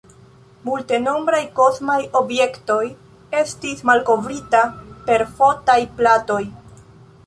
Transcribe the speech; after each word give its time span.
Multenombraj 0.69 1.41
kosmaj 1.59 1.99
objektoj 2.21 2.81
estis 3.43 3.87
malkovrita 3.93 4.67
per 5.09 5.31
fotaj 5.39 5.81
platoj. 6.03 6.45